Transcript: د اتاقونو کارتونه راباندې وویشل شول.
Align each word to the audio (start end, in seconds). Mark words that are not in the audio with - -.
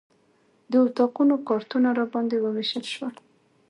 د 0.71 0.73
اتاقونو 0.85 1.35
کارتونه 1.47 1.87
راباندې 1.99 2.37
وویشل 2.41 2.85
شول. 2.93 3.13